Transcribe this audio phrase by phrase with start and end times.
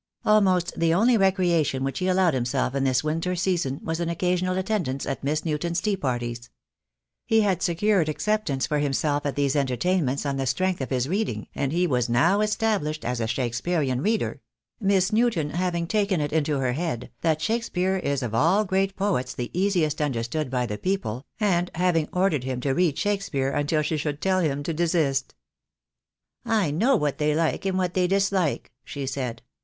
[0.25, 4.57] Almost the only recreation which he allowed himself in this winter season was an occasional
[4.57, 6.49] attendance at Miss Newton's tea parties.
[7.27, 11.49] He had secured acceptance for himself at these entertainments on the strength of his reading,
[11.53, 14.41] and he was now established as a Shakspearian reader;
[14.79, 17.99] Miss Newton having taken it into her head that 3* 36 THE DAY WILL COME.
[17.99, 22.43] Shakspeare is of all great poets the easiest understood by the people, and having ordered
[22.43, 25.35] him to read Shak speare until she should tell him to desist.
[26.43, 29.43] "I know what they like and what they dislike," she said.